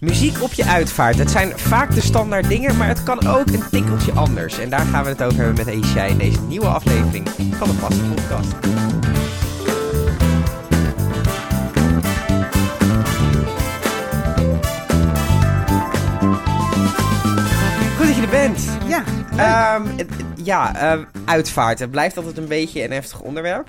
[0.00, 1.18] Muziek op je uitvaart.
[1.18, 4.58] Het zijn vaak de standaard dingen, maar het kan ook een tikkeltje anders.
[4.58, 7.74] En daar gaan we het over hebben met Aisha in deze nieuwe aflevering van de
[7.74, 8.52] Vaste Podcast.
[17.96, 18.68] Goed dat je er bent.
[18.86, 19.04] Ja,
[19.36, 19.86] Ehm,
[20.44, 21.78] ja, ehm, uitvaart.
[21.78, 23.68] Het blijft altijd een beetje een heftig onderwerp.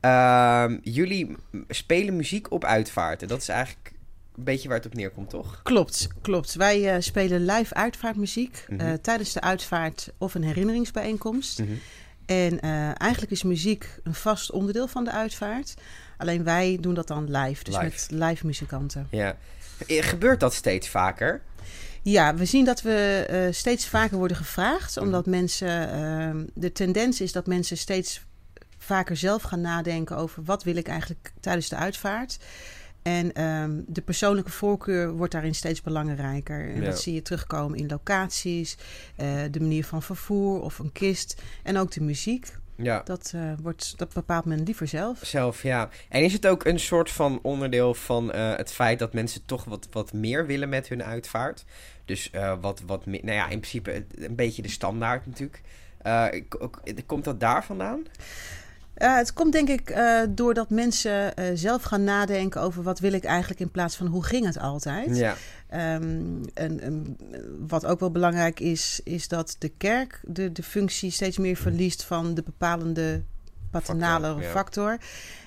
[0.00, 1.36] Ehm, jullie
[1.68, 3.28] spelen muziek op uitvaarten.
[3.28, 3.92] Dat is eigenlijk
[4.36, 5.60] een beetje waar het op neerkomt, toch?
[5.62, 6.54] klopt, klopt.
[6.54, 8.80] Wij eh, spelen live uitvaartmuziek Mhm.
[8.80, 11.62] eh, tijdens de uitvaart of een herinneringsbijeenkomst.
[12.26, 15.74] En eh, eigenlijk is muziek een vast onderdeel van de uitvaart.
[16.16, 17.84] Alleen wij doen dat dan live, dus Live.
[17.84, 19.06] met live muzikanten.
[19.10, 19.36] Ja.
[19.86, 21.42] Gebeurt dat steeds vaker?
[22.02, 25.04] Ja, we zien dat we steeds vaker worden gevraagd, Mhm.
[25.04, 25.90] omdat mensen.
[25.90, 28.20] ehm, de tendens is dat mensen steeds
[28.78, 32.38] vaker zelf gaan nadenken over wat wil ik eigenlijk tijdens de uitvaart.
[33.04, 36.68] En ehm, de persoonlijke voorkeur wordt daarin steeds belangrijker.
[36.68, 36.84] En Ja.
[36.84, 38.76] dat zie je terugkomen in locaties,
[39.16, 42.46] eh, de manier van vervoer of een kist en ook de muziek.
[42.76, 43.02] Ja.
[43.04, 45.18] Dat, eh, wordt, dat bepaalt men liever zelf.
[45.22, 45.88] Zelf, ja.
[46.08, 49.64] En is het ook een soort van onderdeel van eh, het feit dat mensen toch
[49.64, 51.64] wat, wat meer willen met hun uitvaart?
[52.04, 55.60] Dus wat, wat meer, nou ja, in principe een beetje de standaard natuurlijk.
[57.06, 58.06] Komt dat daar vandaan?
[58.94, 63.12] Eh, het komt denk ik eh, doordat mensen eh, zelf gaan nadenken over wat wil
[63.12, 65.16] ik eigenlijk in plaats van hoe ging het altijd.
[65.16, 65.36] Ja.
[65.68, 67.16] Ehm, en, en
[67.68, 72.04] wat ook wel belangrijk is, is dat de kerk de, de functie steeds meer verliest
[72.04, 73.22] van de bepalende
[73.70, 74.98] paternale Factor.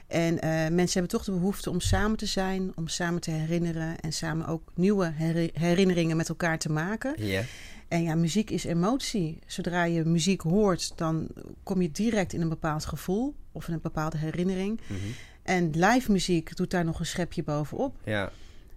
[0.08, 0.34] En
[0.73, 4.48] mensen hebben toch de behoefte om samen te zijn, om samen te herinneren en samen
[4.48, 7.14] ook nieuwe heri- herinneringen met elkaar te maken.
[7.18, 7.42] Ja.
[7.88, 9.39] En ja, muziek is emotie.
[9.45, 11.27] Zodra je muziek hoort, dan
[11.63, 14.79] kom je direct in een bepaald gevoel of in een bepaalde herinnering.
[14.88, 14.99] Mhm.
[15.44, 17.95] En live muziek doet daar nog een schepje bovenop.
[18.03, 18.31] Ja.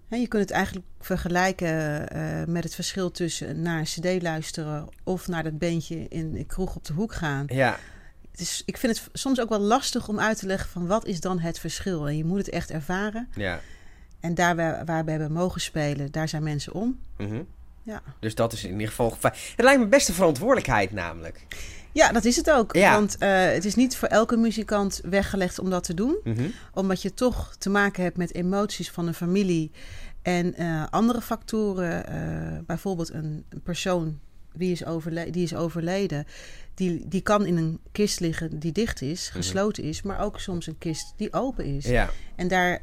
[0.09, 4.89] Hè, je kunt het eigenlijk vergelijken eh, met het verschil tussen naar een cd luisteren
[5.05, 7.45] of naar dat bandje in de kroeg op de hoek gaan.
[7.47, 7.79] Ja.
[8.31, 11.07] Het is, ik vind het soms ook wel lastig om uit te leggen van wat
[11.07, 12.09] is dan het verschil.
[12.09, 13.29] En je moet het echt ervaren.
[13.35, 13.61] Ja.
[14.21, 16.99] En daar waar, waar we hebben mogen spelen, daar zijn mensen om.
[17.17, 17.43] Mhm.
[17.83, 18.03] Ja.
[18.21, 19.17] Dus dat is in ieder geval...
[19.21, 21.47] Het lijkt me best een verantwoordelijkheid namelijk.
[21.93, 22.75] Ja, dat is het ook.
[22.75, 22.93] Ja.
[22.95, 26.19] Want eh, het is niet voor elke muzikant weggelegd om dat te doen.
[26.25, 26.49] Mhm.
[26.75, 29.71] Omdat je toch te maken hebt met emoties van een familie
[30.23, 32.07] en eh, andere factoren.
[32.07, 34.19] eh, bijvoorbeeld een, een persoon
[34.53, 34.83] die is,
[35.31, 36.27] die is overleden.
[36.75, 40.03] Die, die kan in een kist liggen die dicht is, gesloten is.
[40.03, 41.85] Maar ook soms een kist die open is.
[41.85, 42.11] Ja.
[42.37, 42.81] En daar,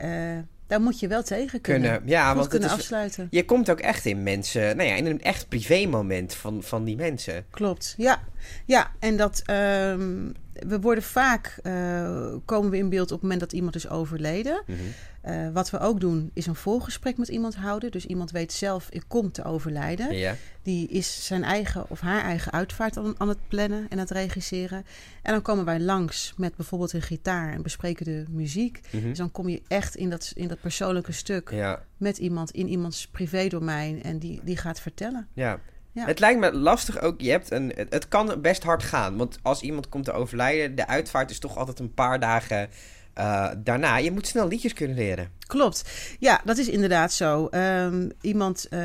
[0.67, 1.91] daar moet je wel tegen kunnen.
[1.91, 2.09] Kunnen.
[2.09, 3.27] Ja, want het kunnen is, afsluiten.
[3.31, 4.77] je komt ook echt in mensen...
[4.77, 7.45] Nou ja, in een echt privé moment van, van die mensen.
[7.49, 8.21] Klopt, ja.
[8.65, 10.29] Ja, en dat ehm,
[10.67, 14.61] we worden vaak eh, komen we in beeld op het moment dat iemand is overleden.
[14.65, 14.77] Mhm.
[15.21, 17.91] Eh, wat we ook doen is een voorgesprek met iemand houden.
[17.91, 20.15] Dus iemand weet zelf, ik kom te overlijden.
[20.17, 20.35] Ja.
[20.61, 24.11] Die is zijn eigen of haar eigen uitvaart aan, aan het plannen en aan het
[24.11, 24.85] regisseren.
[25.21, 28.79] En dan komen wij langs met bijvoorbeeld een gitaar en bespreken de muziek.
[28.91, 29.07] Mhm.
[29.07, 31.83] Dus dan kom je echt in dat, in dat persoonlijke stuk Ja.
[31.97, 35.27] met iemand in iemands privédomein en die, die gaat vertellen.
[35.33, 35.59] Ja.
[35.97, 36.05] Ja.
[36.05, 37.21] Het lijkt me lastig ook.
[37.21, 39.17] Je hebt een, het, kan best hard gaan.
[39.17, 42.69] Want als iemand komt te overlijden, de uitvaart is toch altijd een paar dagen
[43.13, 43.97] eh, daarna.
[43.97, 45.29] Je moet snel liedjes kunnen leren.
[45.47, 45.83] Klopt.
[46.19, 47.47] Ja, dat is inderdaad zo.
[47.47, 48.67] Ehm, iemand.
[48.69, 48.79] eh,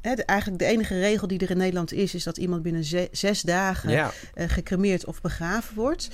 [0.00, 3.08] de- eigenlijk de enige regel die er in Nederland is, is dat iemand binnen ze-
[3.12, 4.10] zes dagen Ja.
[4.34, 6.08] eh, gecremeerd of begraven wordt.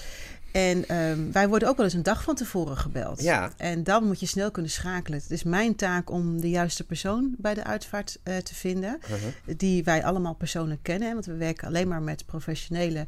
[0.56, 3.22] En ehm, wij worden ook wel eens een dag van tevoren gebeld.
[3.22, 3.52] Ja.
[3.56, 5.18] En dan moet je snel kunnen schakelen.
[5.18, 8.98] Het is mijn taak om de juiste persoon bij de uitvaart eh, te vinden.
[9.00, 9.56] Mhm.
[9.56, 11.12] Die wij allemaal persoonlijk kennen.
[11.12, 13.06] Want we werken alleen maar met professionele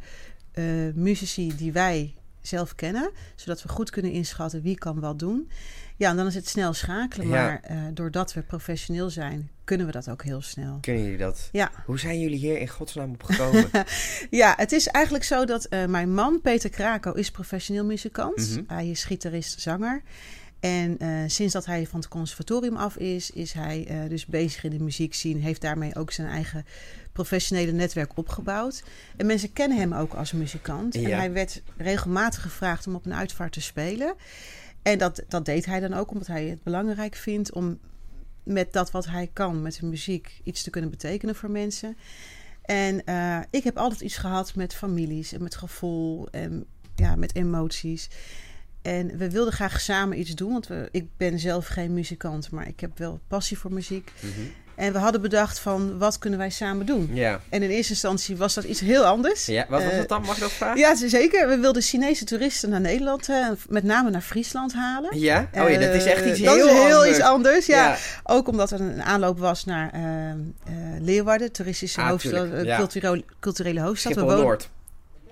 [0.52, 0.64] eh,
[0.94, 3.10] muzici die wij zelf kennen.
[3.34, 5.50] Zodat we goed kunnen inschatten wie kan wat doen.
[5.98, 7.28] Ja, en dan is het snel schakelen.
[7.28, 10.78] Maar eh, doordat we professioneel zijn, kunnen we dat ook heel snel.
[10.80, 11.48] Kunnen jullie dat?
[11.52, 11.70] Ja.
[11.86, 13.70] Hoe zijn jullie hier in godsnaam op gekomen?
[14.30, 18.50] Ja, het is eigenlijk zo dat eh, mijn man, Peter Krako, is professioneel muzikant.
[18.50, 18.62] Mhm.
[18.66, 20.02] Hij is gitarist, zanger.
[20.60, 24.70] En eh, sinds dat hij van het conservatorium af is, is hij dus bezig in
[24.70, 25.40] de muziek zien.
[25.40, 26.64] Heeft daarmee ook zijn eigen
[27.12, 28.82] professionele netwerk opgebouwd.
[29.16, 30.94] En mensen kennen hem ook als muzikant.
[30.94, 31.00] Ja.
[31.00, 34.14] En hij werd regelmatig gevraagd om op een uitvaart te spelen.
[34.88, 37.78] En dat, dat deed hij dan ook omdat hij het belangrijk vindt om
[38.42, 41.96] met dat wat hij kan, met de muziek, iets te kunnen betekenen voor mensen.
[42.62, 46.64] En eh, ik heb altijd iets gehad met families en met gevoel en
[46.94, 48.08] ja, met emoties.
[48.82, 52.68] En we wilden graag samen iets doen, want we, ik ben zelf geen muzikant, maar
[52.68, 54.12] ik heb wel passie voor muziek.
[54.20, 54.40] Mhm.
[54.78, 57.10] En we hadden bedacht van, wat kunnen wij samen doen?
[57.12, 57.40] Ja.
[57.48, 59.46] En in eerste instantie was dat iets heel anders.
[59.46, 59.66] ja.
[59.68, 60.22] Wat was Eh, het dan?
[60.22, 60.78] Mag ik dat vragen?
[60.78, 61.48] Ja, zeker.
[61.48, 65.18] We wilden Chinese toeristen naar Nederland, eh, met name naar Friesland halen.
[65.18, 65.48] Ja?
[65.54, 67.10] Oh ja, dat is echt Eh, iets dat heel heel anders.
[67.16, 67.88] iets anders, ja.
[67.88, 67.96] Ja.
[68.22, 70.36] Ook omdat er een aanloop was naar eh, eh,
[71.00, 74.12] Leeuwarden, toeristische Ah, hoofdstad, eh, culturele, culturele hoofdstad.
[74.12, 74.70] We Schiphol wonen- Noord.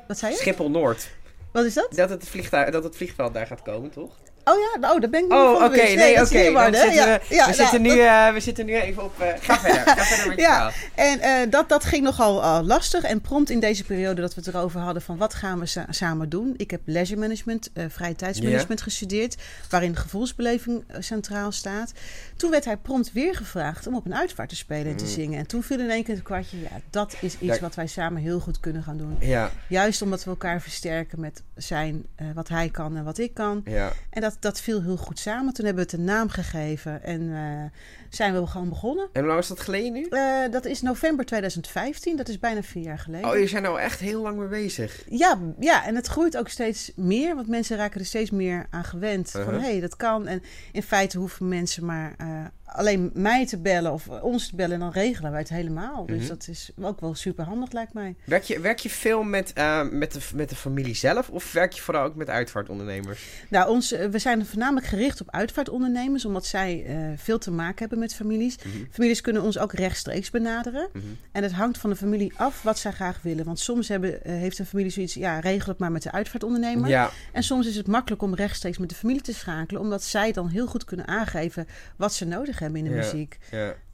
[0.09, 0.39] Wat zei je?
[0.39, 1.09] Schiphol Noord.
[1.53, 1.89] Wat is dat?
[1.91, 4.11] Dat het, vliegtuig, dat het vliegveld daar gaat komen, toch?
[4.49, 5.77] Oh ja, oh, daar ben ik niet Oh, van oké.
[5.77, 6.39] Nee, oké.
[6.39, 9.21] Ja, we, ja, nou, zitten nu, eh, we zitten nu even op...
[9.21, 9.83] eh, ga verder.
[9.97, 10.71] Ga verder met je Ja.
[10.95, 13.03] En eh, dat, dat ging nogal lastig.
[13.05, 15.87] En prompt in deze periode dat we het erover hadden van wat gaan we sa-
[15.91, 16.55] samen doen.
[16.57, 19.37] Ik heb leisure management, vrije tijdsmanagement gestudeerd.
[19.71, 21.93] Waarin gevoelsbeleving centraal staat.
[22.37, 25.11] Toen werd hij prompt weer gevraagd om op een uitvaart te spelen en te Mm.
[25.11, 25.39] zingen.
[25.39, 26.61] En toen viel in één keer het kwartje.
[26.61, 29.17] Ja, dat is iets wat wij samen heel goed kunnen gaan doen.
[29.21, 33.63] Ja, Juist omdat we elkaar versterken met zijn, wat hij kan en wat ik kan.
[33.65, 33.93] ja.
[34.11, 35.53] En dat, dat viel heel goed samen.
[35.53, 37.81] Toen hebben we het een naam gegeven en eh,
[38.11, 39.09] zijn we gewoon begonnen.
[39.13, 40.07] En hoe lang is dat geleden nu?
[40.11, 43.31] Eh, dat is november 2015, dat is bijna vier jaar geleden.
[43.31, 45.03] Oh, je zijn nou echt heel lang mee bezig.
[45.09, 48.85] ja, ja, en het groeit ook steeds meer, want mensen raken er steeds meer aan
[48.85, 49.31] gewend.
[49.31, 49.61] Van Uh-huh.
[49.61, 50.27] hé, hey, dat kan.
[50.27, 50.43] En
[50.73, 52.27] in feite hoeven mensen maar eh,
[52.67, 56.07] alleen mij te bellen of ons te bellen en dan regelen wij het helemaal.
[56.07, 56.29] Dus Mhm.
[56.29, 58.17] dat is ook wel super handig, lijkt mij.
[58.25, 61.73] Werk je, werk je veel met, eh, met, de, met de familie zelf of werk
[61.73, 63.27] je vooral ook met uitvaartondernemers?
[63.49, 67.79] Nou, ons, eh, we zijn voornamelijk gericht op uitvaartondernemers, omdat zij eh, veel te maken
[67.79, 68.57] hebben met families.
[68.57, 68.69] Mhm.
[68.91, 70.89] Families kunnen ons ook rechtstreeks benaderen.
[70.93, 71.05] Mhm.
[71.33, 73.45] En het hangt van de familie af wat zij graag willen.
[73.45, 76.89] Want soms hebben, heeft een familie zoiets, ja, regel het maar met de uitvaartondernemer.
[76.89, 80.33] Ja, En soms is het makkelijk om rechtstreeks met de familie te schakelen, omdat zij
[80.33, 81.67] dan heel goed kunnen aangeven
[81.97, 82.97] wat ze nodig hebben in de Ja.
[82.97, 83.39] muziek.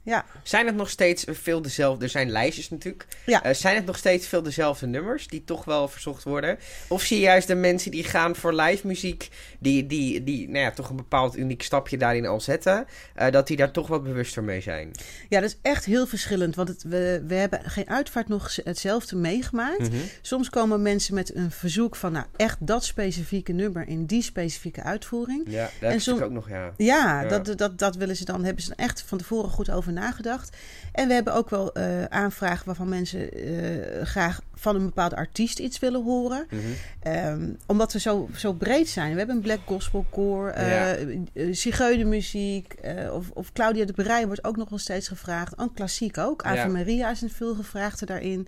[0.03, 0.25] Ja.
[0.43, 2.03] Zijn het nog steeds veel dezelfde...
[2.03, 3.05] Er zijn lijstjes natuurlijk.
[3.25, 3.43] Ja.
[3.43, 6.57] Eh, zijn het nog steeds veel dezelfde nummers die toch wel verzocht worden?
[6.87, 9.29] Of zie je juist de mensen die gaan voor live muziek...
[9.59, 12.85] die, die, die nou ja, toch een bepaald uniek stapje daarin al zetten...
[13.15, 14.91] eh, dat die daar toch wat bewuster mee zijn?
[15.29, 16.55] ja dat is echt heel verschillend.
[16.55, 19.79] Want het, we, we hebben geen uitvaart nog hetzelfde meegemaakt.
[19.79, 19.97] Mhm.
[20.21, 24.83] Soms komen mensen met een verzoek van nou, echt dat specifieke nummer in die specifieke
[24.83, 25.43] uitvoering.
[25.49, 26.73] Ja, heb som- natuurlijk ook nog, ja.
[26.77, 27.27] Ja, Ja.
[27.27, 30.57] Dat, dat, dat willen ze dan, hebben ze dan echt van tevoren goed over nagedacht.
[30.91, 35.59] En we hebben ook wel eh, aanvragen waarvan mensen eh, graag van een bepaalde artiest
[35.59, 36.45] iets willen horen.
[36.49, 36.61] Mhm.
[36.99, 39.11] Ehm, omdat we zo, zo breed zijn.
[39.11, 40.97] We hebben een black gospel koor, eh
[41.33, 41.51] Ja.
[41.51, 42.75] zigeunermuziek.
[43.11, 45.53] of, of Claudia de Breij wordt ook nog wel steeds gevraagd.
[45.57, 46.43] Een klassiek ook.
[46.43, 46.67] Ave Ja.
[46.67, 48.47] Maria is een veel gevraagde daarin.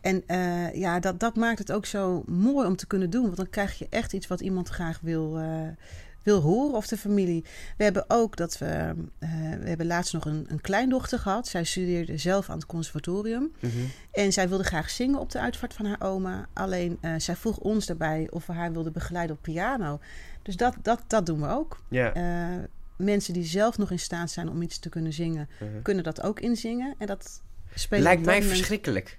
[0.00, 0.22] En
[0.74, 3.22] ja, dat, dat maakt het ook zo mooi om te kunnen doen.
[3.24, 5.38] Want dan krijg je echt iets wat iemand graag wil,
[6.28, 6.74] wil horen.
[6.76, 7.44] Of de familie.
[7.76, 8.66] We hebben ook dat we...
[8.66, 9.28] eh,
[9.60, 11.48] we hebben laatst nog een, een kleindochter gehad.
[11.48, 13.52] Zij studeerde zelf aan het conservatorium.
[13.60, 13.72] Mhm.
[14.12, 16.46] En zij wilde graag zingen op de uitvaart van haar oma.
[16.52, 20.00] Alleen eh, zij vroeg ons daarbij of we haar wilden begeleiden op piano.
[20.42, 21.82] Dus dat, dat, dat doen we ook.
[21.88, 22.12] Ja.
[22.14, 22.64] Eh,
[22.96, 25.82] mensen die zelf nog in staat zijn om iets te kunnen zingen, Mhm.
[25.82, 26.94] kunnen dat ook inzingen.
[26.98, 27.42] En dat
[27.74, 29.18] spelen Lijkt mij moment- verschrikkelijk.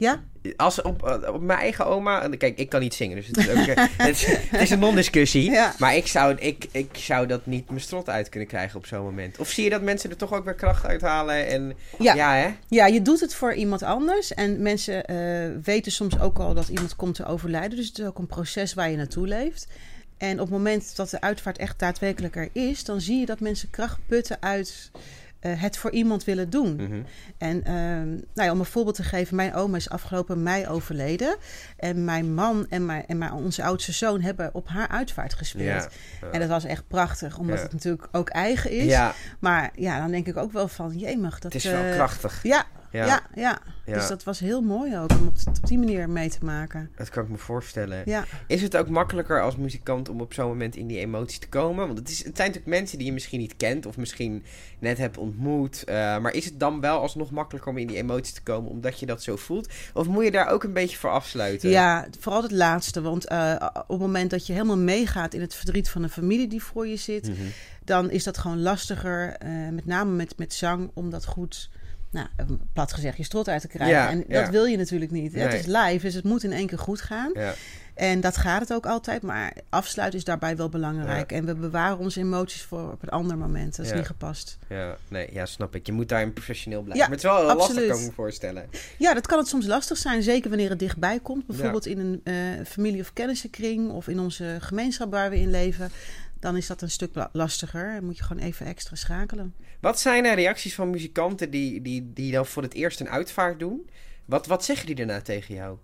[0.00, 0.22] Ja?
[0.56, 2.22] Als op, eh, op mijn eigen oma...
[2.22, 4.70] en Kijk, ik kan niet zingen, dus het is, ook, eh, het is, het is
[4.70, 5.50] een non-discussie.
[5.50, 5.74] Ja.
[5.78, 9.02] Maar ik zou, ik, ik zou dat niet mijn strot uit kunnen krijgen op zo'n
[9.02, 9.38] moment.
[9.38, 11.46] Of zie je dat mensen er toch ook weer kracht uithalen?
[11.46, 12.14] En, Ja.
[12.14, 12.54] ja, hè?
[12.68, 14.34] Ja, je doet het voor iemand anders.
[14.34, 15.16] En mensen eh,
[15.62, 17.76] weten soms ook al dat iemand komt te overlijden.
[17.76, 19.66] Dus het is ook een proces waar je naartoe leeft.
[20.18, 23.40] En op het moment dat de uitvaart echt daadwerkelijk er is, dan zie je dat
[23.40, 24.90] mensen kracht putten uit
[25.40, 26.74] eh, het voor iemand willen doen.
[26.76, 27.02] Mhm.
[27.38, 31.36] En ehm, nou ja, om een voorbeeld te geven, mijn oma is afgelopen mei overleden.
[31.76, 35.82] En mijn man en, mijn, en mijn, onze oudste zoon hebben op haar uitvaart gespeeld.
[35.82, 35.88] Ja.
[36.20, 36.30] Ja.
[36.30, 38.98] En dat was echt prachtig, omdat het natuurlijk ook eigen is.
[39.38, 41.38] Maar ja, dan denk ik ook wel van, jemig.
[41.38, 42.42] Dat, het is wel eh, krachtig.
[42.42, 43.58] Ja, Ja, ja.
[43.84, 46.90] Dus dat was heel mooi ook om op, op die manier mee te maken.
[46.96, 48.02] dat kan ik me voorstellen.
[48.46, 51.86] Is het ook makkelijker als muzikant om op zo'n moment in die emotie te komen?
[51.86, 54.44] Want het, is, het zijn natuurlijk mensen die je misschien niet kent of misschien
[54.78, 55.84] net hebt ontmoet.
[55.84, 59.00] eh, maar is het dan wel alsnog makkelijker om in die emotie te komen omdat
[59.00, 59.68] je dat zo voelt?
[59.94, 61.70] Of moet je daar ook een beetje voor afsluiten?
[61.70, 63.00] ja vooral het laatste.
[63.00, 66.48] Want eh, op het moment dat je helemaal meegaat in het verdriet van een familie
[66.48, 67.38] die voor je zit, Mhm.
[67.84, 71.70] dan is dat gewoon lastiger, eh, met name met, met zang, om dat goed,
[72.10, 72.26] nou,
[72.72, 73.96] plat gezegd, je strot uit te krijgen.
[73.96, 74.50] Ja, en dat ja.
[74.50, 75.34] wil je natuurlijk niet.
[75.34, 77.30] Het is live, dus het moet in één keer goed gaan.
[77.34, 77.54] Ja.
[77.94, 81.32] En dat gaat het ook altijd, maar afsluiten is daarbij wel belangrijk.
[81.32, 83.76] En we bewaren onze emoties voor op een ander moment.
[83.76, 84.58] Dat is niet gepast.
[84.68, 85.86] Ja, nee, ja, snap ik.
[85.86, 87.02] Je moet daarin professioneel blijven.
[87.02, 87.90] Ja, maar het is wel heel lastig, absoluut.
[87.90, 88.66] kan ik me voorstellen.
[88.98, 91.46] Ja, dat kan het soms lastig zijn, zeker wanneer het dichtbij komt.
[91.46, 92.34] Bijvoorbeeld in een eh,
[92.66, 95.90] familie- of kennissenkring of in onze gemeenschap waar we in leven.
[96.40, 99.54] Dan is dat een stuk la- lastiger en moet je gewoon even extra schakelen.
[99.80, 103.58] Wat zijn er reacties van muzikanten die, die, die dan voor het eerst een uitvaart
[103.58, 103.90] doen?
[104.24, 105.78] Wat, wat zeggen die daarna tegen jou?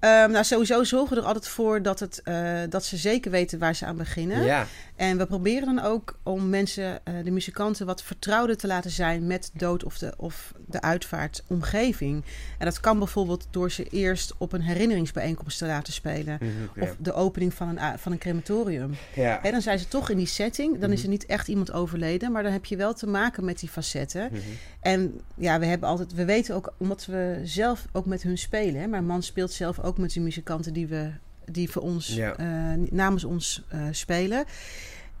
[0.00, 3.58] Ehm, nou, sowieso zorgen we er altijd voor dat, het, eh, dat ze zeker weten
[3.58, 4.44] waar ze aan beginnen.
[4.44, 4.66] Ja.
[4.96, 9.26] En we proberen dan ook om mensen, eh, de muzikanten, wat vertrouwder te laten zijn
[9.26, 12.24] met dood of de, of de uitvaartomgeving.
[12.58, 16.38] En dat kan bijvoorbeeld door ze eerst op een herinneringsbijeenkomst te laten spelen.
[16.40, 18.94] Mhm, Of de opening van een, van een crematorium.
[19.14, 19.40] ja.
[19.50, 20.78] Dan zijn ze toch in die setting.
[20.78, 21.04] Dan is Mhm.
[21.06, 22.32] er niet echt iemand overleden.
[22.32, 24.28] Maar dan heb je wel te maken met die facetten.
[24.32, 24.40] Mhm.
[24.80, 28.80] En ja, we hebben altijd, we weten ook, omdat we zelf ook met hun spelen.
[28.80, 28.86] Hè?
[28.86, 31.10] Mijn man speelt zelf ook met die muzikanten die we
[31.50, 32.36] die voor ons Ja.
[32.36, 32.46] eh,
[32.90, 34.44] namens ons eh, spelen.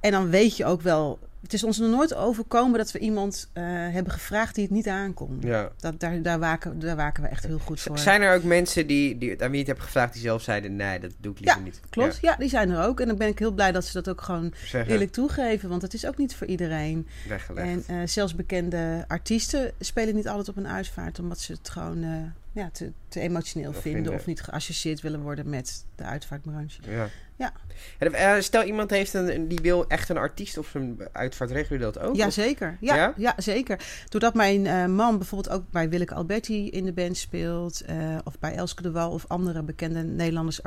[0.00, 1.18] En dan weet je ook wel.
[1.42, 4.88] Het is ons nog nooit overkomen dat we iemand eh, hebben gevraagd die het niet
[4.88, 5.38] aankon.
[5.40, 5.70] ja.
[5.76, 7.98] Dat, daar, daar, waken, daar waken we echt heel goed voor.
[7.98, 10.76] Zijn er ook mensen die, die, aan wie je het hebt gevraagd die zelf zeiden...
[10.76, 11.80] nee, dat doe ik liever Ja, niet.
[11.90, 12.36] Klopt, ja.
[12.36, 13.00] die zijn er ook.
[13.00, 15.68] En dan ben ik heel blij dat ze dat ook gewoon zeggen, eerlijk toegeven.
[15.68, 17.06] Want het is ook niet voor iedereen.
[17.28, 17.86] weggelegd.
[17.86, 22.70] En zelfs bekende artiesten spelen niet altijd op een uitvaart, omdat ze het gewoon ja,
[22.72, 24.20] te, te emotioneel Of vinden, vinden.
[24.20, 26.80] of niet geassocieerd willen worden met de uitvaartbranche.
[26.88, 27.08] Ja.
[27.38, 27.52] Ja.
[27.98, 31.50] En, eh, stel iemand heeft een, een- die wil echt een artiest op zijn uitvaart,
[31.50, 32.16] regelen jullie dat ook?
[32.16, 32.76] Ja, Of- zeker.
[32.80, 33.12] Ja, Ja?
[33.16, 33.34] ja?
[33.36, 33.80] zeker.
[34.08, 38.38] Doordat mijn eh, man bijvoorbeeld ook bij Willeke Alberti in de band speelt, eh, of
[38.38, 40.60] bij Elske de Wal of andere bekende Nederlanders,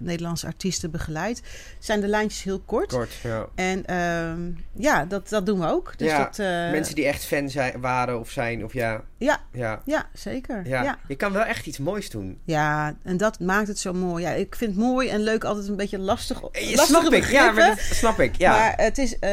[0.00, 1.42] Nederlandse artiesten begeleidt,
[1.78, 2.88] zijn de lijntjes heel kort.
[2.92, 3.46] Kort, ja.
[3.54, 5.98] En ehm, ja, dat, dat doen we ook.
[5.98, 6.36] Dus Ja, dat,
[6.72, 9.02] Mensen die echt fan zijn, waren of zijn, of ja.
[9.18, 9.82] Ja, Ja.
[9.84, 10.66] ja, zeker.
[10.68, 10.82] Ja.
[10.82, 10.98] ja.
[11.08, 12.38] je kan wel echt iets moois doen.
[12.44, 14.24] Ja, en dat maakt het zo mooi.
[14.24, 16.42] Ja, ik vind het mooi en leuk altijd een beetje lastig.
[16.42, 18.50] Eh, snap ik, ja, maar dat snap ik, ja.
[18.50, 19.30] Maar het is, eh,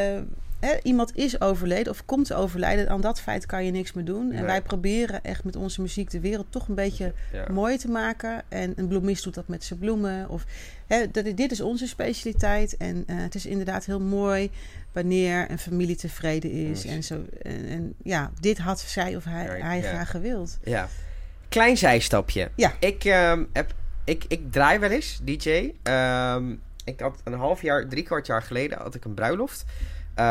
[0.59, 2.89] hè, iemand is overleden of komt te overlijden.
[2.89, 4.27] Aan dat feit kan je niks meer doen.
[4.27, 4.37] Nee.
[4.37, 7.45] En wij proberen echt met onze muziek de wereld toch een beetje ja.
[7.51, 8.43] mooier te maken.
[8.49, 10.29] En een bloemist doet dat met zijn bloemen.
[10.29, 10.45] Of,
[10.87, 12.77] hè, dat, dit is onze specialiteit.
[12.77, 14.49] En eh, het is inderdaad heel mooi
[14.91, 16.85] wanneer een familie tevreden is.
[16.85, 19.87] En, zo, en, en ja, dit had zij of hij, Ja, hij ja.
[19.87, 20.57] graag gewild.
[20.63, 20.89] Ja.
[21.51, 22.51] Klein zijstapje.
[22.55, 22.73] Ja.
[22.79, 23.73] Ik, ehm, heb,
[24.05, 25.71] ik, ik draai wel eens, DJ.
[25.83, 26.55] Ehm,
[26.85, 29.65] ik had een half jaar, drie kwart jaar geleden had ik een bruiloft.
[30.15, 30.25] Eh,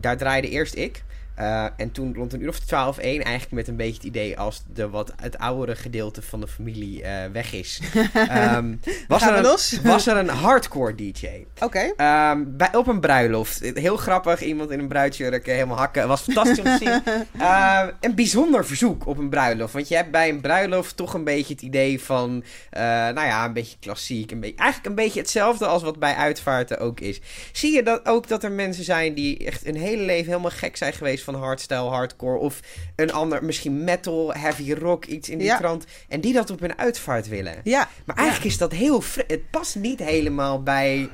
[0.00, 1.04] daar draaide eerst ik.
[1.36, 4.38] Eh, en toen rond een uur of 12, 1 eigenlijk met een beetje het idee
[4.38, 7.80] als de wat het oudere gedeelte van de familie eh, weg is.
[8.14, 8.74] Ehm,
[9.08, 9.42] was, er een,
[9.90, 11.26] was er een hardcore DJ.
[11.60, 11.92] Oké.
[11.96, 13.60] Ehm, bij, op een bruiloft.
[13.74, 14.42] Heel grappig.
[14.42, 16.08] Iemand in een bruidsjurk, eh, helemaal hakken.
[16.08, 17.02] Was fantastisch om te zien.
[17.38, 19.72] Ehm, een bijzonder verzoek op een bruiloft.
[19.72, 22.44] Want je hebt bij een bruiloft toch een beetje het idee van...
[22.70, 24.30] nou ja, een beetje klassiek.
[24.30, 27.20] Een beetje, eigenlijk een beetje hetzelfde als wat bij uitvaarten ook is.
[27.52, 30.76] Zie je dat ook dat er mensen zijn die echt hun hele leven helemaal gek
[30.76, 32.38] zijn geweest van hardstyle, hardcore...
[32.38, 32.60] of
[32.96, 35.56] een ander, misschien metal, heavy rock, iets in die Ja.
[35.58, 35.84] trant...
[36.08, 37.54] en die dat op hun uitvaart willen.
[37.64, 37.88] Ja.
[38.04, 39.02] Maar eigenlijk is dat heel...
[39.26, 41.08] Het past niet helemaal bij...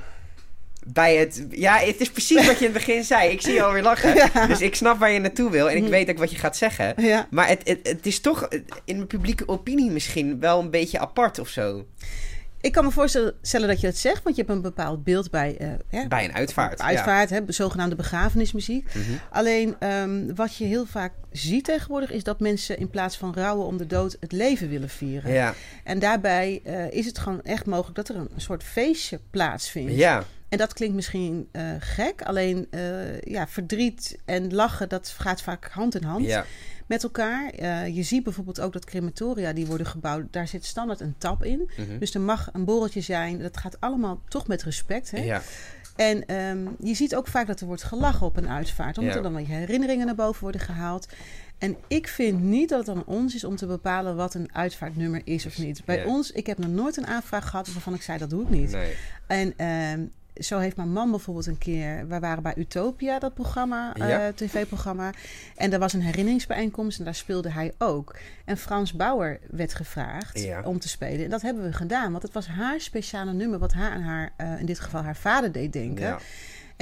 [0.86, 1.46] Bij het...
[1.50, 3.30] Ja, het is precies wat je in het begin zei.
[3.30, 4.14] Ik zie je alweer lachen.
[4.34, 4.46] Ja.
[4.46, 5.70] Dus ik snap waar je naartoe wil.
[5.70, 5.90] En ik Hm.
[5.90, 6.94] weet ook wat je gaat zeggen.
[6.96, 7.26] Ja.
[7.30, 8.48] Maar het, het, het is toch
[8.84, 11.84] in de publieke opinie misschien wel een beetje apart of zo.
[12.62, 15.30] Ik kan me voorstellen stellen dat je dat zegt, want je hebt een bepaald beeld
[15.30, 16.80] bij, eh, hè, Bij een uitvaart.
[16.80, 18.94] uitvaart, hè, zogenaamde begrafenismuziek.
[18.94, 19.12] Mhm.
[19.30, 23.66] Alleen ehm, wat je heel vaak ziet tegenwoordig is dat mensen in plaats van rouwen
[23.66, 25.32] om de dood het leven willen vieren.
[25.32, 25.54] Ja.
[25.84, 29.94] En daarbij eh, is het gewoon echt mogelijk dat er een, een soort feestje plaatsvindt.
[29.94, 30.24] Ja.
[30.52, 35.68] En dat klinkt misschien eh, gek, alleen eh, ja, verdriet en lachen, dat gaat vaak
[35.70, 36.44] hand in hand Ja.
[36.86, 37.50] met elkaar.
[37.50, 41.44] Eh, je ziet bijvoorbeeld ook dat crematoria die worden gebouwd, daar zit standaard een tap
[41.44, 41.70] in.
[41.76, 41.98] Mhm.
[41.98, 43.38] Dus er mag een borreltje zijn.
[43.38, 45.10] Dat gaat allemaal toch met respect.
[45.10, 45.22] Hè?
[45.22, 45.42] Ja.
[45.96, 48.98] En ehm, je ziet ook vaak dat er wordt gelachen op een uitvaart.
[48.98, 49.18] Omdat Ja.
[49.18, 51.08] er dan weer herinneringen naar boven worden gehaald.
[51.58, 55.20] En ik vind niet dat het aan ons is om te bepalen wat een uitvaartnummer
[55.24, 55.84] is of niet.
[55.84, 56.04] Bij Ja.
[56.06, 58.70] ons, ik heb nog nooit een aanvraag gehad waarvan ik zei dat doe ik niet.
[58.70, 58.94] Nee.
[59.26, 62.08] En ehm, zo heeft mijn man bijvoorbeeld een keer...
[62.08, 65.10] We waren bij Utopia, dat programma, eh, tv-programma.
[65.56, 68.16] En er was een herinneringsbijeenkomst en daar speelde hij ook.
[68.44, 70.62] En Frans Bauer werd gevraagd Ja.
[70.62, 71.24] om te spelen.
[71.24, 73.58] En dat hebben we gedaan, want het was haar speciale nummer...
[73.58, 76.04] wat haar aan haar, eh, in dit geval haar vader deed denken.
[76.06, 76.18] Ja.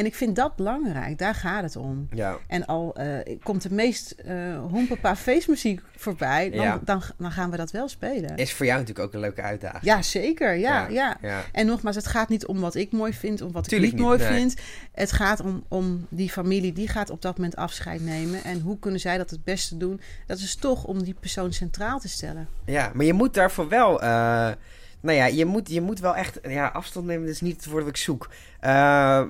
[0.00, 2.08] En ik vind dat belangrijk, daar gaat het om.
[2.10, 2.36] Ja.
[2.46, 4.34] En al eh, komt de meest eh
[4.70, 6.50] hompapa feestmuziek voorbij...
[6.50, 6.80] Dan, Ja.
[6.84, 8.36] dan, dan gaan we dat wel spelen.
[8.36, 9.84] Is voor jou natuurlijk ook een leuke uitdaging.
[9.84, 10.54] Ja, zeker.
[10.54, 11.16] Ja, ja.
[11.22, 11.42] ja.
[11.52, 14.06] En nogmaals, het gaat niet om wat ik mooi vind of wat Tuurlijk ik niet
[14.06, 14.28] mooi nee.
[14.28, 14.56] vind.
[14.92, 18.44] Het gaat om, om die familie, die gaat op dat moment afscheid nemen.
[18.44, 20.00] En hoe kunnen zij dat het beste doen?
[20.26, 22.48] Dat is toch om die persoon centraal te stellen.
[22.64, 24.02] Ja, maar je moet daarvoor wel...
[24.02, 24.50] eh,
[25.00, 27.24] nou ja, je moet, je moet wel echt ja, afstand nemen.
[27.26, 28.28] Dat is niet het woord wat ik zoek.
[28.60, 28.70] Eh,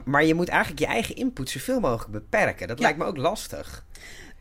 [0.05, 2.69] maar je moet eigenlijk je eigen input zoveel mogelijk beperken.
[2.69, 2.83] Dat Ja.
[2.85, 3.85] lijkt me ook lastig.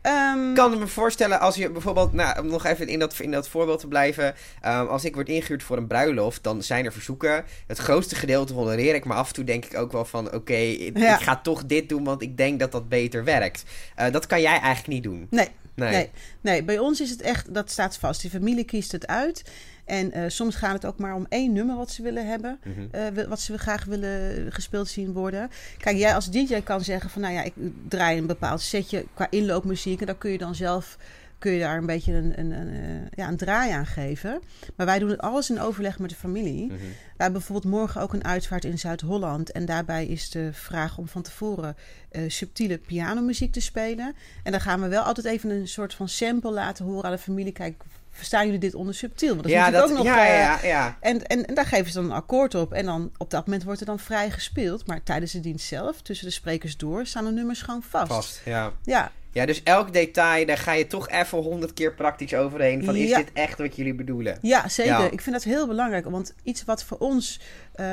[0.00, 3.30] Ehm, Ik kan me voorstellen als je bijvoorbeeld, nou, om nog even in dat, in
[3.30, 4.34] dat voorbeeld te blijven.
[4.60, 7.44] ehm, als ik word ingehuurd voor een bruiloft, dan zijn er verzoeken.
[7.66, 10.56] Het grootste gedeelte honoreer ik, maar af en toe denk ik ook wel van: oké,
[10.56, 11.16] Ja.
[11.18, 13.64] ik ga toch dit doen, want ik denk dat dat beter werkt.
[13.94, 15.26] Eh, dat kan jij eigenlijk niet doen.
[15.30, 15.48] Nee.
[15.74, 15.90] Nee.
[15.90, 16.10] Nee,
[16.40, 18.20] nee, bij ons is het echt, dat staat vast.
[18.20, 19.42] Die familie kiest het uit.
[19.90, 22.58] En eh, soms gaat het ook maar om één nummer wat ze willen hebben.
[22.64, 22.80] Mhm.
[22.90, 25.50] eh, wat ze graag willen gespeeld zien worden.
[25.78, 27.52] Kijk, jij als DJ kan zeggen van, nou ja, ik
[27.88, 30.00] draai een bepaald setje qua inloopmuziek.
[30.00, 30.98] En dan kun je dan zelf,
[31.38, 34.40] kun je daar een beetje een, een, een, eh, ja, een draai aan geven.
[34.76, 36.66] Maar wij doen het alles in overleg met de familie.
[36.66, 36.78] Mhm.
[36.78, 39.52] Wij hebben bijvoorbeeld morgen ook een uitvaart in Zuid-Holland.
[39.52, 41.76] En daarbij is de vraag om van tevoren
[42.10, 44.14] eh, subtiele pianomuziek te spelen.
[44.42, 47.18] En dan gaan we wel altijd even een soort van sample laten horen aan de
[47.18, 47.52] familie.
[47.52, 49.28] Kijk, verstaan jullie dit onder subtiel?
[49.28, 50.16] Want dat is Ja, natuurlijk dat, ook nog...
[50.16, 50.96] ja, eh, ja, ja.
[51.00, 52.72] en, en, en daar geven ze dan een akkoord op.
[52.72, 54.86] En dan op dat moment wordt er dan vrij gespeeld.
[54.86, 58.12] Maar tijdens de dienst zelf, tussen de sprekers door, staan de nummers gewoon vast.
[58.12, 58.72] Vast, ja.
[58.84, 62.84] Ja, Ja, dus elk detail, daar ga je toch even honderd keer praktisch overheen.
[62.84, 63.16] Van, is Ja.
[63.16, 64.38] dit echt wat jullie bedoelen?
[64.42, 64.92] ja, zeker.
[64.92, 65.10] Ja.
[65.10, 66.10] Ik vind dat heel belangrijk.
[66.10, 67.40] Want iets wat voor ons,
[67.72, 67.86] eh,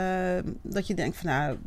[0.61, 1.57] dat je denkt van nou,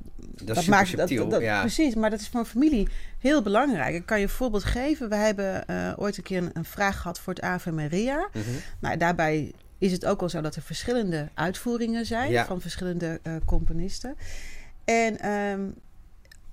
[0.42, 1.60] Dat dat- subtiel, dat- ja.
[1.60, 3.94] Precies, maar dat is voor een familie heel belangrijk.
[3.94, 5.08] Ik kan je een voorbeeld geven.
[5.08, 8.28] We hebben eh, ooit een keer een, een vraag gehad voor het Ave Maria.
[8.80, 12.44] Nou, daarbij is het ook wel zo dat er verschillende uitvoeringen zijn Ja.
[12.46, 14.16] van verschillende eh, componisten.
[14.84, 15.60] En ehm,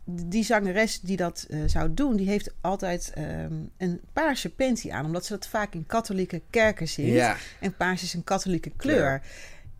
[0.09, 5.05] die zangeres die dat eh, zou doen, die heeft altijd ehm, een paarse panty aan,
[5.05, 7.11] omdat ze dat vaak in katholieke kerken zingt.
[7.11, 8.95] Ja, En paars is een katholieke kleur.
[8.95, 9.21] Kleur.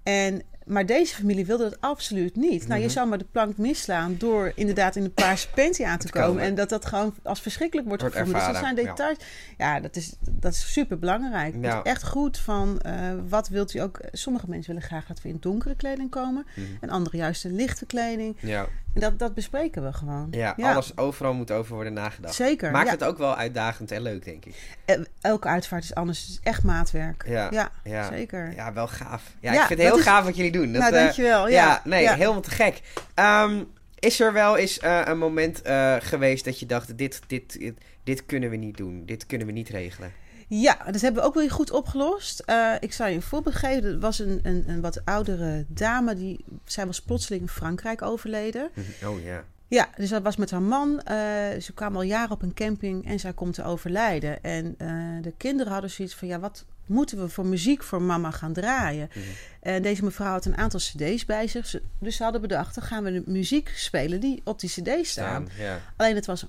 [0.04, 2.68] En, maar deze familie wilde dat absoluut niet.
[2.68, 2.94] Nou, je Mhm.
[2.96, 6.44] zou maar de plank misslaan door inderdaad in de paarse panty aan te komen.
[6.44, 8.40] En dat dat gewoon als verschrikkelijk wordt, Wordt gevonden.
[8.42, 9.14] Dus dat zijn ervaren, ja.
[9.16, 9.30] details.
[9.58, 11.54] Ja, dat, is, dat is super belangrijk.
[11.54, 11.78] Het Ja.
[11.84, 12.94] is echt goed van eh,
[13.30, 14.00] wat wilt u ook.
[14.12, 16.46] Sommige mensen willen graag dat we in donkere kleding komen.
[16.56, 16.66] Mhm.
[16.82, 18.36] En andere juist in lichte kleding.
[18.42, 18.68] ja.
[19.04, 20.28] En dat, dat bespreken we gewoon.
[20.32, 22.34] ja, alles overal moet over worden nagedacht.
[22.34, 22.72] Zeker.
[22.72, 22.92] Maakt ja.
[22.92, 24.56] het ook wel uitdagend en leuk, denk ik.
[24.86, 26.20] Eh, Elke uitvaart is anders.
[26.22, 27.24] Het is echt maatwerk.
[27.28, 28.54] Ja, ja, zeker.
[28.56, 29.24] Ja, wel gaaf.
[29.40, 30.72] Ja, ik vind het heel is- gaaf wat jullie doen.
[30.74, 31.48] Dat, nou, eh, dankjewel.
[31.50, 32.82] ja, nee, helemaal te gek.
[33.14, 33.64] Ehm,
[34.00, 35.62] is er wel eens eh, een moment
[36.00, 39.06] geweest dat je dacht, dit, dit, dit, dit kunnen we niet doen.
[39.06, 40.12] Dit kunnen we niet regelen.
[40.48, 42.40] Ja, dat hebben we ook weer goed opgelost.
[42.40, 43.84] Eh, ik zal je een voorbeeld geven.
[43.84, 46.16] Er was een, een, een wat oudere dame.
[46.16, 48.70] Die, zij was plotseling in Frankrijk overleden.
[49.06, 49.44] Oh ja.
[49.70, 51.02] Ja, dus dat was met haar man.
[51.02, 51.16] Eh,
[51.62, 54.44] ze kwamen al jaren op een camping en zij komt te overlijden.
[54.44, 54.90] En eh,
[55.22, 56.28] de kinderen hadden zoiets van...
[56.28, 59.10] ja, wat moeten we voor muziek voor mama gaan draaien?
[59.14, 59.26] Mhm.
[59.60, 61.76] En deze mevrouw had een aantal cd's bij zich.
[62.00, 65.06] Dus ze hadden bedacht, dan gaan we de muziek spelen die op die cd's staan.
[65.06, 65.80] Staan, ja.
[65.96, 66.46] Alleen het was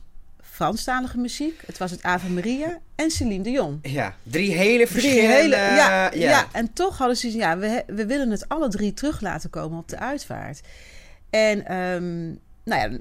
[0.58, 1.62] Franstalige muziek.
[1.66, 3.78] Het was het Ave Maria en Celine Dion.
[3.82, 5.32] ja, drie hele Drie verschillende...
[5.32, 6.10] hele, ja, ja.
[6.12, 6.46] ja.
[6.52, 9.88] en toch hadden ze ja, we, we willen het alle drie terug laten komen op
[9.88, 10.60] de uitvaart.
[11.30, 12.26] En ehm,
[12.64, 12.98] nou ja,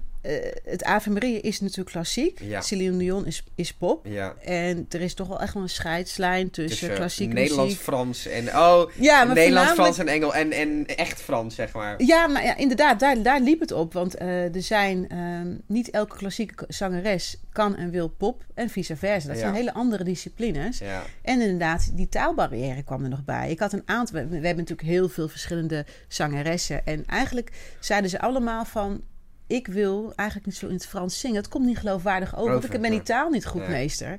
[0.64, 2.40] het Ave Maria is natuurlijk klassiek.
[2.42, 2.62] Ja.
[2.62, 4.06] Celine Dion is, is pop.
[4.08, 4.36] Ja.
[4.44, 7.84] En er is toch wel echt wel een scheidslijn tussen Tussen klassieke Nederlands, muziek.
[7.84, 8.48] Frans en...
[8.48, 10.36] Oh, Ja, maar Nederlands, voornamelijk- Frans en Engel.
[10.36, 12.04] En, en echt Frans, zeg maar.
[12.04, 13.94] Ja, maar ja, inderdaad, daar, daar liep het op.
[13.94, 18.96] Want eh, er zijn ehm, niet elke klassieke zangeres kan en wil pop en vice
[18.96, 19.28] versa.
[19.28, 20.78] Dat zijn hele andere disciplines.
[20.78, 21.04] Ja.
[21.22, 23.50] En inderdaad, die taalbarrière kwam er nog bij.
[23.50, 24.16] Ik had een aantal.
[24.20, 26.86] We, we hebben natuurlijk heel veel verschillende zangeressen.
[26.86, 29.02] En eigenlijk zeiden ze allemaal van.
[29.48, 31.38] Ik wil eigenlijk niet zo in het Frans zingen.
[31.38, 32.52] Het komt niet geloofwaardig over.
[32.52, 34.18] want ik ben die taal niet goed meester.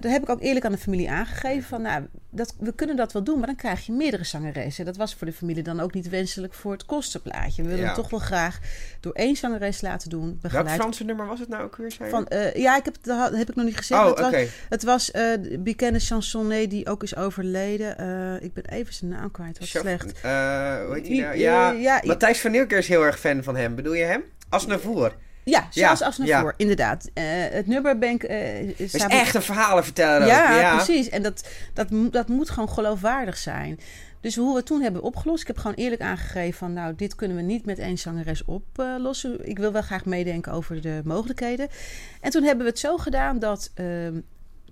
[0.00, 1.62] Dat heb ik ook eerlijk aan de familie aangegeven.
[1.68, 4.84] Van, nou, dat, we kunnen dat wel doen, maar dan krijg je meerdere zangeressen.
[4.84, 7.62] Dat was voor de familie dan ook niet wenselijk voor het kostenplaatje.
[7.62, 7.90] We willen Ja.
[7.90, 8.58] het toch wel graag
[9.00, 10.26] door één zangeres laten doen.
[10.26, 11.92] Welk Begeleid Franse nummer was het nou ook weer?
[12.08, 14.00] van, eh, ja, ik heb, dat heb ik nog niet gezegd.
[14.00, 17.98] oh, Het was, het was eh, de bekende chansonnet die ook is overleden.
[17.98, 20.20] Eh, ik ben even zijn naam kwijt, wat Chef- slecht.
[20.22, 21.36] hoe heet Die- nou?
[21.78, 23.74] Ja, Matthijs van Nieuwkeer is heel erg fan van hem.
[23.74, 24.22] Bedoel je hem?
[24.48, 25.14] Asnavour.
[25.50, 27.10] Ja, zoals Ja, Asnavour, inderdaad.
[27.14, 28.22] Eh, het nummer ben ik...
[28.22, 31.08] eh, is samen- echt een verhalenverteller ja, Ja, precies.
[31.08, 33.80] En dat, dat, moet- dat moet gewoon geloofwaardig zijn.
[34.20, 35.40] Dus hoe we het toen hebben opgelost...
[35.40, 36.72] Ik heb gewoon eerlijk aangegeven van...
[36.72, 39.48] nou, dit kunnen we niet met één zangeres oplossen.
[39.48, 41.68] Ik wil wel graag meedenken over de mogelijkheden.
[42.20, 43.70] En toen hebben we het zo gedaan dat...
[43.74, 44.20] ehm,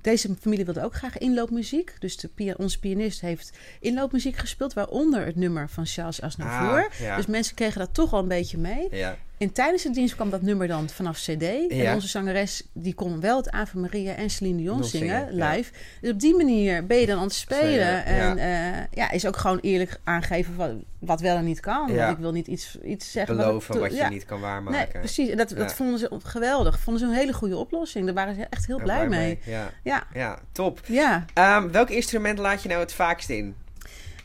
[0.00, 1.94] deze familie wilde ook graag inloopmuziek.
[1.98, 4.72] Dus de, pia- onze pianist heeft inloopmuziek gespeeld...
[4.72, 6.88] waaronder het nummer van Charles Aznavour.
[7.08, 7.16] Ah.
[7.16, 8.88] Dus mensen kregen dat toch al een beetje mee.
[8.90, 9.16] Ja.
[9.38, 11.40] En tijdens de dienst kwam dat nummer dan vanaf CD.
[11.40, 11.66] Ja.
[11.68, 15.50] En onze zangeres die kon wel het Ave Maria en Celine Dion zingen, ja.
[15.50, 15.72] live.
[16.00, 18.04] Dus op die manier ben je dan aan het spelen.
[18.04, 18.88] En ja.
[18.92, 21.94] ja, is ook gewoon eerlijk aangeven wat, wat wel en niet kan.
[21.96, 23.36] Want ik wil niet iets, iets zeggen.
[23.36, 24.08] Beloven wat to- je ja.
[24.08, 25.00] niet kan Nee, waarmaken.
[25.00, 25.28] precies.
[25.28, 26.78] En dat, dat vonden ze geweldig.
[26.80, 28.04] Vonden ze een hele goede oplossing.
[28.04, 29.38] Daar waren ze echt heel blij mee.
[29.82, 30.06] Ja.
[30.14, 30.80] Ja, top.
[30.86, 31.24] ja.
[31.34, 33.54] Ehm, welk instrument laat je nou het vaakst in?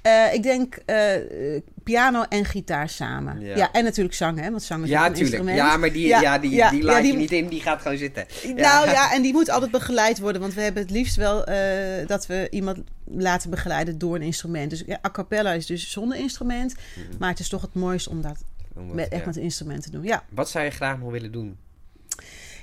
[0.02, 3.40] Eh, ik denk eh, eh, piano en gitaar samen.
[3.40, 3.56] Ja.
[3.56, 4.50] Ja, en natuurlijk zang, hè?
[4.50, 5.34] Want zang is Ja, een tuurlijk.
[5.34, 5.58] instrument.
[5.58, 7.82] Ja, maar die, ja, Ja, die, ja, die laat die- je niet in, die gaat
[7.82, 8.26] gewoon zitten.
[8.56, 10.42] Nou ja, en die moet altijd begeleid worden.
[10.42, 14.70] Want we hebben het liefst wel eh, dat we iemand laten begeleiden door een instrument.
[14.70, 16.76] Dus a cappella is dus zonder instrument.
[16.96, 17.06] Mhm.
[17.20, 18.44] Maar het is toch het mooiste om dat
[18.92, 20.04] met, echt met een instrument te doen.
[20.04, 21.58] Ja, Wat zou je graag nog willen doen?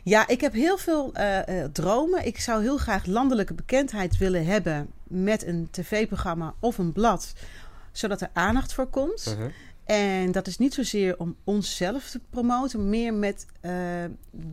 [0.05, 1.39] Ja, ik heb heel veel uh,
[1.73, 2.27] dromen.
[2.27, 7.33] Ik zou heel graag landelijke bekendheid willen hebben met een tv-programma of een blad,
[7.99, 9.37] zodat er aandacht voor komt.
[9.39, 9.45] Uh
[9.89, 13.73] En dat is niet zozeer om onszelf te promoten, meer met uh,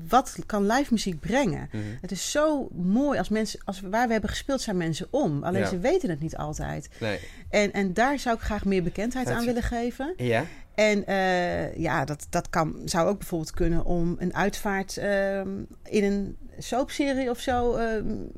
[0.07, 1.69] wat kan live muziek brengen.
[1.71, 5.43] Uh Het is zo mooi als mensen, als waar we hebben gespeeld, zijn mensen om.
[5.43, 5.67] Alleen ja.
[5.67, 6.89] ze weten het niet altijd.
[6.99, 7.19] Nee.
[7.49, 10.13] En, en daar zou ik graag meer bekendheid aan willen geven.
[10.17, 10.45] Ja.
[10.75, 15.39] En uh, ja, dat, dat kan, zou ook bijvoorbeeld kunnen om een uitvaart uh,
[15.83, 17.85] in een soapserie of zo uh,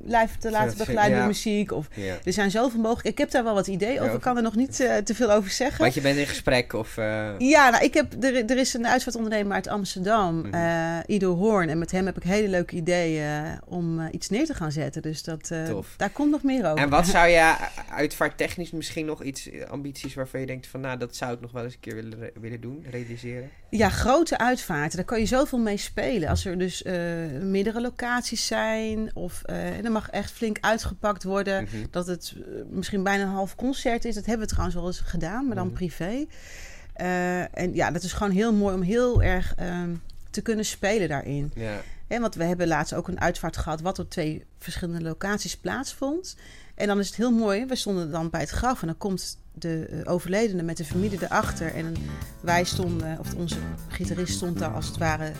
[0.03, 1.71] live te laten begeleiden muziek.
[1.71, 1.87] Of.
[2.23, 3.07] Er zijn zoveel mogelijk.
[3.07, 4.15] Ik heb daar wel wat ideeën over.
[4.15, 5.81] Ik kan er nog niet uh, te veel over zeggen.
[5.81, 6.97] Want je bent in gesprek of...
[6.97, 7.29] Uh...
[7.37, 11.03] Ja, nou, ik heb, er, er is een uitvaartondernemer uit Amsterdam, mm -hmm.
[11.05, 11.69] Ido Hoorn.
[11.69, 15.01] En met hem heb ik hele leuke ideeën om iets neer te gaan zetten.
[15.01, 15.51] Dus dat,
[15.97, 16.83] daar komt nog meer over.
[16.83, 17.55] En wat zou je
[17.89, 20.81] uitvaarttechnisch misschien nog iets ambities waarvan je denkt van...
[20.81, 23.49] Nou, dat zou ik nog wel eens een keer willen willen doen, realiseren?
[23.69, 24.97] Ja, grote uitvaarten.
[24.97, 26.29] Daar kan je zoveel mee spelen.
[26.29, 26.83] Als er dus
[27.41, 29.15] meerdere locaties zijn.
[29.15, 31.61] Of uh, dan mag echt flink uitgepakt worden.
[31.61, 31.87] Mm -hmm.
[31.91, 34.15] Dat het uh, misschien bijna een half concert is.
[34.15, 35.87] Dat hebben we trouwens wel eens gedaan, maar dan mm -hmm.
[35.87, 36.25] privé.
[37.53, 39.55] en ja, dat is gewoon heel mooi om heel erg
[40.29, 41.51] te kunnen spelen daarin.
[41.55, 41.79] Ja.
[42.07, 43.81] Want we hebben laatst ook een uitvaart gehad...
[43.81, 46.35] wat op twee verschillende locaties plaatsvond.
[46.75, 47.65] En dan is het heel mooi.
[47.65, 51.73] We stonden dan bij het graf en dan komt de overledene met de familie erachter.
[51.73, 51.93] En
[52.41, 55.31] wij stonden, of onze gitarist stond daar als het ware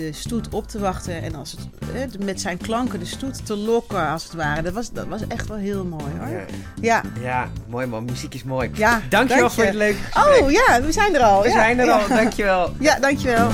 [0.00, 1.22] de stoet op te wachten.
[1.22, 1.56] En als
[1.92, 4.62] het, met zijn klanken de stoet te lokken, als het ware.
[4.62, 6.28] Dat was, dat was echt wel heel mooi hoor.
[6.28, 6.44] Ja,
[6.80, 7.02] ja.
[7.20, 8.04] ja mooi man.
[8.04, 8.70] Muziek is mooi.
[8.74, 9.56] Ja, dankjewel dank je.
[9.56, 10.42] voor het leuke gesprek.
[10.42, 11.42] Oh ja, we zijn er al.
[11.42, 12.08] We ja, zijn er al.
[12.08, 12.72] Dankjewel.
[12.78, 13.50] Ja, dankjewel.